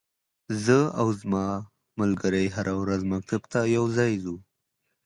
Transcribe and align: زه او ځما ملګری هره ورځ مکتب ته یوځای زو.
زه 0.63 0.79
او 0.99 1.07
ځما 1.19 1.47
ملګری 1.99 2.45
هره 2.55 2.73
ورځ 2.81 3.01
مکتب 3.13 3.41
ته 3.51 3.59
یوځای 3.77 4.13
زو. 4.23 4.35